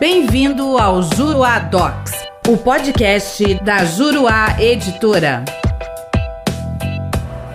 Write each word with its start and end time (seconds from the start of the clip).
Bem-vindo 0.00 0.78
ao 0.78 1.02
Juruá 1.02 1.58
Docs, 1.58 2.12
o 2.48 2.56
podcast 2.56 3.54
da 3.64 3.84
Juruá 3.84 4.56
Editora. 4.62 5.44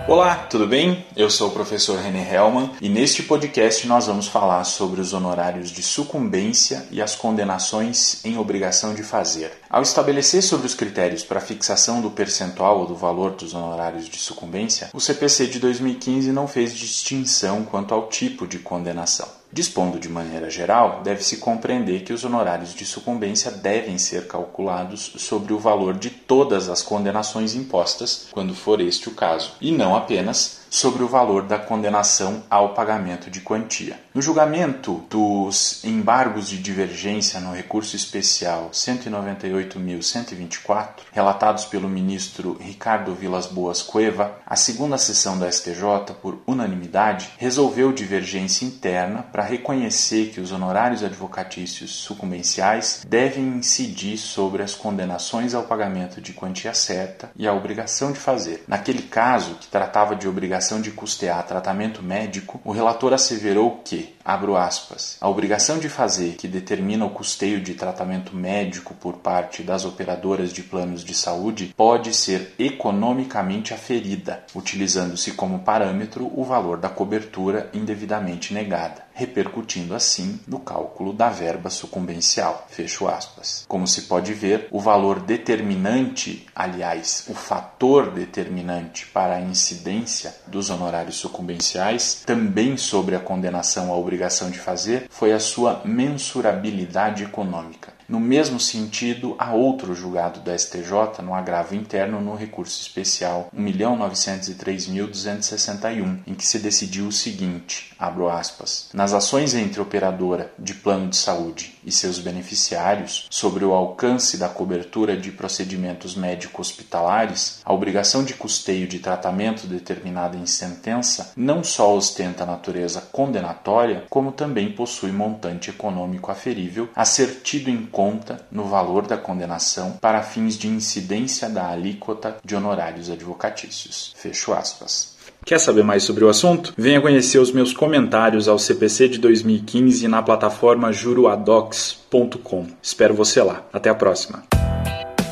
Olá, 0.06 0.36
tudo 0.36 0.66
bem? 0.66 1.06
Eu 1.16 1.30
sou 1.30 1.48
o 1.48 1.52
professor 1.52 1.98
René 1.98 2.30
Hellman 2.30 2.70
e 2.82 2.90
neste 2.90 3.22
podcast 3.22 3.86
nós 3.86 4.08
vamos 4.08 4.28
falar 4.28 4.62
sobre 4.64 5.00
os 5.00 5.14
honorários 5.14 5.70
de 5.70 5.82
sucumbência 5.82 6.86
e 6.90 7.00
as 7.00 7.16
condenações 7.16 8.22
em 8.22 8.36
obrigação 8.36 8.94
de 8.94 9.02
fazer. 9.02 9.50
Ao 9.70 9.80
estabelecer 9.80 10.42
sobre 10.42 10.66
os 10.66 10.74
critérios 10.74 11.24
para 11.24 11.40
fixação 11.40 12.02
do 12.02 12.10
percentual 12.10 12.80
ou 12.80 12.86
do 12.86 12.94
valor 12.94 13.30
dos 13.30 13.54
honorários 13.54 14.06
de 14.06 14.18
sucumbência, 14.18 14.90
o 14.92 15.00
CPC 15.00 15.46
de 15.46 15.58
2015 15.58 16.30
não 16.30 16.46
fez 16.46 16.74
distinção 16.74 17.64
quanto 17.64 17.94
ao 17.94 18.08
tipo 18.08 18.46
de 18.46 18.58
condenação. 18.58 19.43
Dispondo 19.54 20.00
de 20.00 20.08
maneira 20.08 20.50
geral, 20.50 21.00
deve-se 21.04 21.36
compreender 21.36 22.02
que 22.02 22.12
os 22.12 22.24
honorários 22.24 22.74
de 22.74 22.84
sucumbência 22.84 23.52
devem 23.52 23.96
ser 23.98 24.26
calculados 24.26 25.12
sobre 25.18 25.52
o 25.52 25.60
valor 25.60 25.94
de 25.94 26.10
todas 26.10 26.68
as 26.68 26.82
condenações 26.82 27.54
impostas, 27.54 28.26
quando 28.32 28.52
for 28.52 28.80
este 28.80 29.08
o 29.08 29.12
caso, 29.12 29.52
e 29.60 29.70
não 29.70 29.94
apenas 29.94 30.63
sobre 30.74 31.02
o 31.04 31.08
valor 31.08 31.44
da 31.44 31.56
condenação 31.56 32.42
ao 32.50 32.74
pagamento 32.74 33.30
de 33.30 33.40
quantia. 33.40 33.96
No 34.12 34.20
julgamento 34.20 35.04
dos 35.08 35.84
embargos 35.84 36.48
de 36.48 36.58
divergência 36.58 37.38
no 37.38 37.54
recurso 37.54 37.94
especial 37.94 38.70
198.124, 38.72 40.88
relatados 41.12 41.64
pelo 41.64 41.88
ministro 41.88 42.58
Ricardo 42.60 43.14
Vilas 43.14 43.46
Boas 43.46 43.82
Cueva, 43.82 44.36
a 44.44 44.56
segunda 44.56 44.98
sessão 44.98 45.38
da 45.38 45.48
STJ, 45.48 46.12
por 46.20 46.42
unanimidade, 46.44 47.30
resolveu 47.38 47.92
divergência 47.92 48.64
interna 48.64 49.22
para 49.22 49.44
reconhecer 49.44 50.30
que 50.30 50.40
os 50.40 50.50
honorários 50.50 51.04
advocatícios 51.04 51.92
sucumbenciais 51.92 53.06
devem 53.08 53.44
incidir 53.44 54.18
sobre 54.18 54.60
as 54.60 54.74
condenações 54.74 55.54
ao 55.54 55.62
pagamento 55.62 56.20
de 56.20 56.32
quantia 56.32 56.74
certa 56.74 57.30
e 57.36 57.46
a 57.46 57.52
obrigação 57.52 58.10
de 58.10 58.18
fazer. 58.18 58.64
Naquele 58.66 59.02
caso, 59.02 59.54
que 59.54 59.68
tratava 59.68 60.16
de 60.16 60.26
obrigação 60.26 60.63
obrigação 60.64 60.80
de 60.80 60.92
custear 60.92 61.46
tratamento 61.46 62.02
médico, 62.02 62.58
o 62.64 62.72
relator 62.72 63.12
asseverou 63.12 63.82
que, 63.84 64.14
abro 64.24 64.56
aspas, 64.56 65.18
a 65.20 65.28
obrigação 65.28 65.78
de 65.78 65.90
fazer 65.90 66.36
que 66.36 66.48
determina 66.48 67.04
o 67.04 67.10
custeio 67.10 67.60
de 67.60 67.74
tratamento 67.74 68.34
médico 68.34 68.94
por 68.94 69.18
parte 69.18 69.62
das 69.62 69.84
operadoras 69.84 70.54
de 70.54 70.62
planos 70.62 71.04
de 71.04 71.12
saúde 71.12 71.74
pode 71.76 72.14
ser 72.14 72.54
economicamente 72.58 73.74
aferida, 73.74 74.42
utilizando-se 74.54 75.32
como 75.32 75.58
parâmetro 75.58 76.32
o 76.34 76.42
valor 76.42 76.78
da 76.78 76.88
cobertura 76.88 77.68
indevidamente 77.74 78.54
negada 78.54 79.03
repercutindo 79.14 79.94
assim 79.94 80.40
no 80.46 80.58
cálculo 80.58 81.12
da 81.12 81.30
verba 81.30 81.70
sucumbencial. 81.70 82.66
Fecho 82.68 83.08
aspas. 83.08 83.64
Como 83.66 83.86
se 83.86 84.02
pode 84.02 84.34
ver, 84.34 84.68
o 84.70 84.80
valor 84.80 85.20
determinante, 85.20 86.46
aliás, 86.54 87.24
o 87.28 87.34
fator 87.34 88.10
determinante 88.10 89.06
para 89.06 89.36
a 89.36 89.40
incidência 89.40 90.34
dos 90.46 90.68
honorários 90.68 91.16
sucumbenciais, 91.16 92.22
também 92.26 92.76
sobre 92.76 93.14
a 93.14 93.20
condenação 93.20 93.92
à 93.92 93.96
obrigação 93.96 94.50
de 94.50 94.58
fazer, 94.58 95.06
foi 95.08 95.32
a 95.32 95.40
sua 95.40 95.80
mensurabilidade 95.84 97.22
econômica. 97.22 97.94
No 98.08 98.18
mesmo 98.20 98.60
sentido, 98.60 99.34
há 99.38 99.54
outro 99.54 99.94
julgado 99.94 100.40
da 100.40 100.54
STJ 100.56 101.22
no 101.22 101.34
agravo 101.34 101.74
interno 101.74 102.20
no 102.20 102.34
recurso 102.34 102.78
especial 102.80 103.48
1.903.261, 103.56 106.18
em 106.26 106.34
que 106.34 106.46
se 106.46 106.58
decidiu 106.58 107.06
o 107.06 107.12
seguinte: 107.12 107.94
abro 107.98 108.28
aspas, 108.28 108.90
nas 108.92 109.14
ações 109.14 109.54
entre 109.54 109.80
operadora 109.80 110.52
de 110.58 110.74
plano 110.74 111.08
de 111.08 111.16
saúde 111.16 111.78
e 111.84 111.90
seus 111.90 112.18
beneficiários 112.18 113.26
sobre 113.30 113.64
o 113.64 113.72
alcance 113.72 114.36
da 114.36 114.48
cobertura 114.48 115.16
de 115.16 115.32
procedimentos 115.32 116.14
médico-hospitalares, 116.14 117.62
a 117.64 117.72
obrigação 117.72 118.22
de 118.24 118.34
custeio 118.34 118.86
de 118.86 118.98
tratamento 118.98 119.66
determinada 119.66 120.36
em 120.36 120.44
sentença 120.46 121.32
não 121.36 121.64
só 121.64 121.94
ostenta 121.94 122.44
natureza 122.44 123.00
condenatória, 123.00 124.04
como 124.10 124.32
também 124.32 124.72
possui 124.72 125.12
montante 125.12 125.70
econômico 125.70 126.30
aferível 126.30 126.88
a 126.94 127.04
ser 127.04 127.40
tido 127.42 127.70
em 127.70 127.86
conta 127.94 128.40
no 128.50 128.64
valor 128.64 129.06
da 129.06 129.16
condenação 129.16 129.92
para 130.00 130.20
fins 130.22 130.58
de 130.58 130.66
incidência 130.66 131.48
da 131.48 131.68
alíquota 131.68 132.36
de 132.44 132.56
honorários 132.56 133.08
advocatícios. 133.08 134.12
Fecho 134.16 134.52
aspas. 134.52 135.14
Quer 135.46 135.60
saber 135.60 135.84
mais 135.84 136.02
sobre 136.02 136.24
o 136.24 136.28
assunto? 136.28 136.74
Venha 136.76 137.00
conhecer 137.00 137.38
os 137.38 137.52
meus 137.52 137.72
comentários 137.72 138.48
ao 138.48 138.58
CPC 138.58 139.08
de 139.08 139.18
2015 139.18 140.08
na 140.08 140.22
plataforma 140.22 140.92
juruadocs.com. 140.92 142.66
Espero 142.82 143.14
você 143.14 143.42
lá. 143.42 143.62
Até 143.72 143.90
a 143.90 143.94
próxima. 143.94 144.42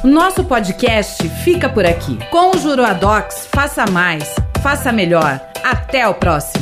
Nosso 0.05 0.45
podcast 0.45 1.28
fica 1.45 1.69
por 1.69 1.87
aqui. 1.87 2.19
Com 2.31 2.51
o 2.51 2.59
Juruadocs, 2.59 3.49
faça 3.55 3.87
mais, 3.87 4.34
faça 4.62 4.93
melhor. 4.93 5.41
Até 5.62 6.06
o 6.09 6.15
próximo. 6.15 6.62